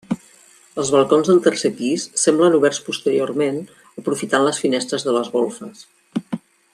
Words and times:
Els 0.83 0.87
balcons 0.95 1.27
del 1.31 1.41
tercer 1.47 1.71
pis 1.81 2.05
semblen 2.23 2.57
oberts 2.61 2.81
posteriorment 2.87 3.61
aprofitant 4.03 4.47
les 4.49 4.63
finestres 4.65 5.07
de 5.09 5.15
les 5.21 5.31
golfes. 5.39 5.89